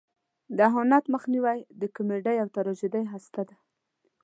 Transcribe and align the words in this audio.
د 0.57 0.59
اهانت 0.69 1.05
مخنیوی 1.13 1.59
د 1.81 1.83
کمیډۍ 1.95 2.37
او 2.43 2.47
تراژیدۍ 2.55 3.03
هسته 3.13 3.41
ده. 3.49 3.55